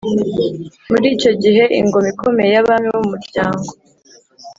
[0.91, 3.69] muri icyo gihe ingoma ikomeye y’abami bo mu muryango